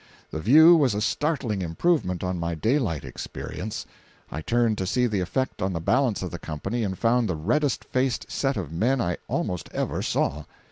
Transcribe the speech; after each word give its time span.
The 0.31 0.39
view 0.41 0.75
was 0.75 0.95
a 0.95 0.99
startling 0.99 1.61
improvement 1.61 2.23
on 2.23 2.39
my 2.39 2.55
daylight 2.55 3.05
experience. 3.05 3.85
I 4.31 4.41
turned 4.41 4.79
to 4.79 4.87
see 4.87 5.05
the 5.05 5.19
effect 5.19 5.61
on 5.61 5.73
the 5.73 5.79
balance 5.79 6.23
of 6.23 6.31
the 6.31 6.39
company 6.39 6.83
and 6.83 6.97
found 6.97 7.29
the 7.29 7.35
reddest 7.35 7.83
faced 7.83 8.25
set 8.31 8.57
of 8.57 8.71
men 8.71 8.99
I 8.99 9.17
almost 9.29 9.69
ever 9.73 10.01
saw. 10.01 10.45